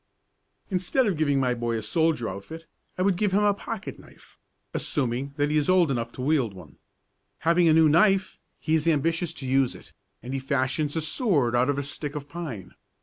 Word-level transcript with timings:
Instead 0.71 1.05
of 1.05 1.15
giving 1.15 1.39
my 1.39 1.53
boy 1.53 1.77
a 1.77 1.83
soldier 1.83 2.27
outfit, 2.27 2.65
I 2.97 3.03
would 3.03 3.15
give 3.17 3.33
him 3.33 3.43
a 3.43 3.53
pocket 3.53 3.99
knife 3.99 4.39
assuming 4.73 5.35
that 5.37 5.51
he 5.51 5.57
is 5.57 5.69
old 5.69 5.91
enough 5.91 6.11
to 6.13 6.23
wield 6.23 6.55
one. 6.55 6.79
Having 7.41 7.67
a 7.67 7.73
new 7.73 7.87
knife, 7.87 8.39
he 8.59 8.73
is 8.73 8.87
ambitious 8.87 9.31
to 9.33 9.45
use 9.45 9.75
it, 9.75 9.93
and 10.23 10.33
he 10.33 10.39
fashions 10.39 10.95
a 10.95 11.01
sword 11.01 11.55
out 11.55 11.69
of 11.69 11.77
a 11.77 11.83
stick 11.83 12.15
of 12.15 12.27
pine. 12.27 12.73